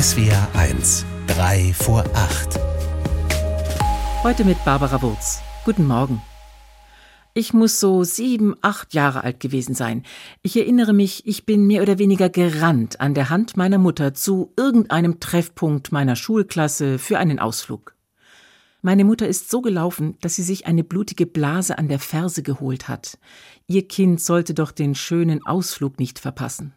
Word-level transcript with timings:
SWR 0.00 0.48
1, 0.54 1.04
3 1.26 1.74
vor 1.74 2.02
8. 2.14 2.58
Heute 4.22 4.46
mit 4.46 4.64
Barbara 4.64 5.02
Wurz. 5.02 5.42
Guten 5.66 5.86
Morgen. 5.86 6.22
Ich 7.34 7.52
muss 7.52 7.80
so 7.80 8.02
sieben, 8.02 8.54
acht 8.62 8.94
Jahre 8.94 9.24
alt 9.24 9.40
gewesen 9.40 9.74
sein. 9.74 10.04
Ich 10.40 10.56
erinnere 10.56 10.94
mich, 10.94 11.26
ich 11.26 11.44
bin 11.44 11.66
mehr 11.66 11.82
oder 11.82 11.98
weniger 11.98 12.30
gerannt 12.30 12.98
an 13.02 13.12
der 13.12 13.28
Hand 13.28 13.58
meiner 13.58 13.76
Mutter 13.76 14.14
zu 14.14 14.54
irgendeinem 14.56 15.20
Treffpunkt 15.20 15.92
meiner 15.92 16.16
Schulklasse 16.16 16.98
für 16.98 17.18
einen 17.18 17.38
Ausflug. 17.38 17.94
Meine 18.80 19.04
Mutter 19.04 19.28
ist 19.28 19.50
so 19.50 19.60
gelaufen, 19.60 20.16
dass 20.22 20.34
sie 20.36 20.42
sich 20.44 20.66
eine 20.66 20.82
blutige 20.82 21.26
Blase 21.26 21.76
an 21.76 21.88
der 21.88 21.98
Ferse 21.98 22.42
geholt 22.42 22.88
hat. 22.88 23.18
Ihr 23.66 23.86
Kind 23.86 24.22
sollte 24.22 24.54
doch 24.54 24.72
den 24.72 24.94
schönen 24.94 25.44
Ausflug 25.44 25.98
nicht 25.98 26.20
verpassen. 26.20 26.72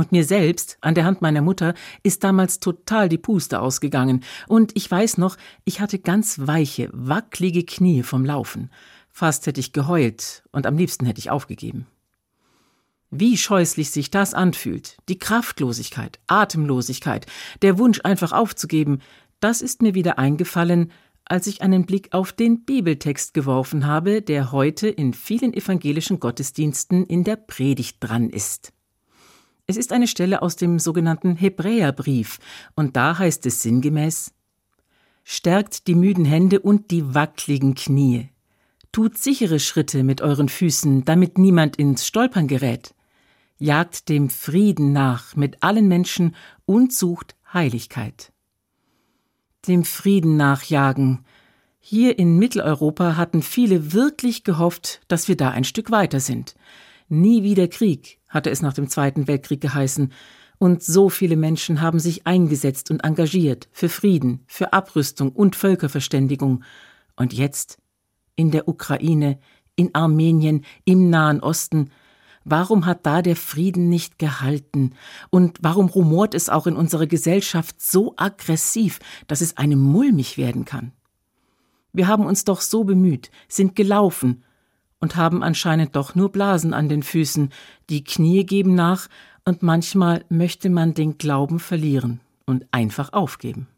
Und 0.00 0.12
mir 0.12 0.24
selbst, 0.24 0.78
an 0.80 0.94
der 0.94 1.04
Hand 1.04 1.20
meiner 1.20 1.42
Mutter, 1.42 1.74
ist 2.02 2.24
damals 2.24 2.58
total 2.58 3.10
die 3.10 3.18
Puste 3.18 3.60
ausgegangen, 3.60 4.24
und 4.48 4.74
ich 4.74 4.90
weiß 4.90 5.18
noch, 5.18 5.36
ich 5.66 5.82
hatte 5.82 5.98
ganz 5.98 6.38
weiche, 6.46 6.88
wacklige 6.94 7.64
Knie 7.64 8.02
vom 8.02 8.24
Laufen. 8.24 8.70
Fast 9.10 9.46
hätte 9.46 9.60
ich 9.60 9.74
geheult, 9.74 10.42
und 10.52 10.66
am 10.66 10.78
liebsten 10.78 11.04
hätte 11.04 11.18
ich 11.18 11.28
aufgegeben. 11.28 11.86
Wie 13.10 13.36
scheußlich 13.36 13.90
sich 13.90 14.10
das 14.10 14.32
anfühlt, 14.32 14.96
die 15.10 15.18
Kraftlosigkeit, 15.18 16.18
Atemlosigkeit, 16.28 17.26
der 17.60 17.76
Wunsch 17.78 18.00
einfach 18.02 18.32
aufzugeben, 18.32 19.00
das 19.38 19.60
ist 19.60 19.82
mir 19.82 19.92
wieder 19.92 20.18
eingefallen, 20.18 20.92
als 21.26 21.46
ich 21.46 21.60
einen 21.60 21.84
Blick 21.84 22.14
auf 22.14 22.32
den 22.32 22.64
Bibeltext 22.64 23.34
geworfen 23.34 23.86
habe, 23.86 24.22
der 24.22 24.50
heute 24.50 24.88
in 24.88 25.12
vielen 25.12 25.52
evangelischen 25.52 26.20
Gottesdiensten 26.20 27.04
in 27.04 27.22
der 27.22 27.36
Predigt 27.36 27.98
dran 28.00 28.30
ist. 28.30 28.72
Es 29.70 29.76
ist 29.76 29.92
eine 29.92 30.08
Stelle 30.08 30.42
aus 30.42 30.56
dem 30.56 30.80
sogenannten 30.80 31.36
Hebräerbrief, 31.36 32.40
und 32.74 32.96
da 32.96 33.16
heißt 33.16 33.46
es 33.46 33.62
sinngemäß 33.62 34.32
Stärkt 35.22 35.86
die 35.86 35.94
müden 35.94 36.24
Hände 36.24 36.58
und 36.58 36.90
die 36.90 37.14
wackligen 37.14 37.76
Knie. 37.76 38.30
Tut 38.90 39.16
sichere 39.16 39.60
Schritte 39.60 40.02
mit 40.02 40.22
euren 40.22 40.48
Füßen, 40.48 41.04
damit 41.04 41.38
niemand 41.38 41.76
ins 41.76 42.04
Stolpern 42.04 42.48
gerät. 42.48 42.96
Jagt 43.58 44.08
dem 44.08 44.28
Frieden 44.28 44.92
nach 44.92 45.36
mit 45.36 45.62
allen 45.62 45.86
Menschen 45.86 46.34
und 46.66 46.92
sucht 46.92 47.36
Heiligkeit. 47.54 48.32
Dem 49.68 49.84
Frieden 49.84 50.36
nachjagen. 50.36 51.24
Hier 51.78 52.18
in 52.18 52.38
Mitteleuropa 52.38 53.14
hatten 53.16 53.40
viele 53.40 53.92
wirklich 53.92 54.42
gehofft, 54.42 55.00
dass 55.06 55.28
wir 55.28 55.36
da 55.36 55.50
ein 55.50 55.62
Stück 55.62 55.92
weiter 55.92 56.18
sind. 56.18 56.56
Nie 57.10 57.42
wieder 57.42 57.66
Krieg, 57.66 58.20
hatte 58.28 58.50
es 58.50 58.62
nach 58.62 58.72
dem 58.72 58.88
Zweiten 58.88 59.26
Weltkrieg 59.26 59.60
geheißen, 59.60 60.12
und 60.58 60.82
so 60.82 61.08
viele 61.08 61.36
Menschen 61.36 61.80
haben 61.80 61.98
sich 61.98 62.26
eingesetzt 62.26 62.90
und 62.90 63.02
engagiert 63.02 63.68
für 63.72 63.88
Frieden, 63.88 64.44
für 64.46 64.74
Abrüstung 64.74 65.32
und 65.32 65.56
Völkerverständigung. 65.56 66.62
Und 67.16 67.32
jetzt 67.32 67.78
in 68.36 68.50
der 68.50 68.68
Ukraine, 68.68 69.40
in 69.74 69.94
Armenien, 69.94 70.64
im 70.84 71.08
Nahen 71.08 71.40
Osten. 71.40 71.90
Warum 72.44 72.84
hat 72.84 73.06
da 73.06 73.22
der 73.22 73.36
Frieden 73.36 73.88
nicht 73.88 74.18
gehalten? 74.18 74.92
Und 75.30 75.56
warum 75.62 75.86
rumort 75.86 76.34
es 76.34 76.50
auch 76.50 76.66
in 76.66 76.76
unserer 76.76 77.06
Gesellschaft 77.06 77.80
so 77.80 78.12
aggressiv, 78.18 79.00
dass 79.26 79.40
es 79.40 79.56
einem 79.56 79.80
mulmig 79.80 80.36
werden 80.36 80.66
kann? 80.66 80.92
Wir 81.92 82.06
haben 82.06 82.26
uns 82.26 82.44
doch 82.44 82.60
so 82.60 82.84
bemüht, 82.84 83.30
sind 83.48 83.74
gelaufen 83.74 84.44
und 85.00 85.16
haben 85.16 85.42
anscheinend 85.42 85.96
doch 85.96 86.14
nur 86.14 86.30
Blasen 86.30 86.74
an 86.74 86.88
den 86.88 87.02
Füßen, 87.02 87.50
die 87.88 88.04
Knie 88.04 88.44
geben 88.44 88.74
nach, 88.74 89.08
und 89.44 89.62
manchmal 89.62 90.24
möchte 90.28 90.68
man 90.68 90.94
den 90.94 91.16
Glauben 91.18 91.58
verlieren 91.58 92.20
und 92.44 92.66
einfach 92.72 93.12
aufgeben. 93.12 93.68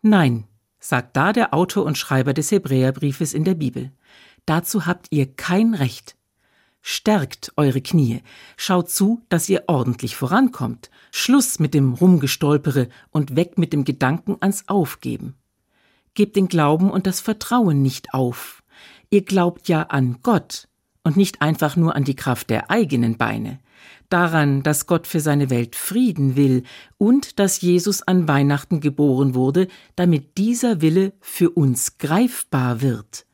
Nein, 0.00 0.44
sagt 0.78 1.16
da 1.16 1.32
der 1.32 1.52
Autor 1.52 1.84
und 1.84 1.98
Schreiber 1.98 2.32
des 2.32 2.50
Hebräerbriefes 2.50 3.34
in 3.34 3.44
der 3.44 3.54
Bibel. 3.54 3.92
Dazu 4.46 4.86
habt 4.86 5.08
ihr 5.10 5.26
kein 5.26 5.74
Recht. 5.74 6.16
Stärkt 6.80 7.52
eure 7.56 7.80
Knie, 7.80 8.22
schaut 8.56 8.88
zu, 8.88 9.20
dass 9.28 9.48
ihr 9.48 9.64
ordentlich 9.66 10.14
vorankommt, 10.14 10.90
Schluss 11.10 11.58
mit 11.58 11.74
dem 11.74 11.94
Rumgestolpere 11.94 12.88
und 13.10 13.34
weg 13.34 13.58
mit 13.58 13.72
dem 13.72 13.84
Gedanken 13.84 14.36
ans 14.40 14.68
Aufgeben. 14.68 15.34
Gebt 16.14 16.36
den 16.36 16.46
Glauben 16.46 16.90
und 16.90 17.06
das 17.06 17.20
Vertrauen 17.20 17.82
nicht 17.82 18.14
auf. 18.14 18.62
Ihr 19.16 19.24
glaubt 19.24 19.68
ja 19.68 19.80
an 19.84 20.18
Gott 20.22 20.68
und 21.02 21.16
nicht 21.16 21.40
einfach 21.40 21.74
nur 21.74 21.96
an 21.96 22.04
die 22.04 22.16
Kraft 22.16 22.50
der 22.50 22.70
eigenen 22.70 23.16
Beine 23.16 23.60
daran, 24.10 24.62
dass 24.62 24.86
Gott 24.86 25.06
für 25.06 25.20
seine 25.20 25.48
Welt 25.48 25.74
Frieden 25.74 26.36
will 26.36 26.64
und 26.98 27.38
dass 27.38 27.62
Jesus 27.62 28.02
an 28.02 28.28
Weihnachten 28.28 28.78
geboren 28.80 29.34
wurde, 29.34 29.68
damit 29.94 30.36
dieser 30.36 30.82
Wille 30.82 31.14
für 31.22 31.48
uns 31.48 31.96
greifbar 31.96 32.82
wird, 32.82 33.24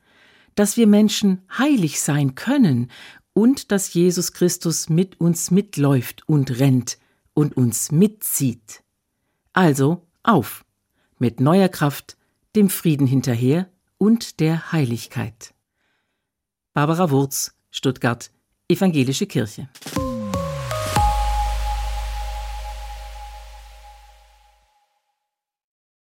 dass 0.55 0.77
wir 0.77 0.87
Menschen 0.87 1.41
heilig 1.57 1.99
sein 1.99 2.33
können 2.33 2.89
und 3.33 3.73
dass 3.73 3.93
Jesus 3.93 4.31
Christus 4.31 4.87
mit 4.87 5.19
uns 5.19 5.51
mitläuft 5.51 6.23
und 6.29 6.59
rennt 6.59 6.97
und 7.33 7.57
uns 7.57 7.91
mitzieht. 7.91 8.83
Also 9.51 10.07
auf, 10.23 10.63
mit 11.19 11.41
neuer 11.41 11.67
Kraft, 11.67 12.15
dem 12.55 12.69
Frieden 12.69 13.05
hinterher 13.05 13.67
und 13.97 14.39
der 14.39 14.71
Heiligkeit. 14.71 15.53
Barbara 16.73 17.11
Wurz, 17.11 17.55
Stuttgart, 17.69 18.31
Evangelische 18.67 19.27
Kirche. 19.27 19.69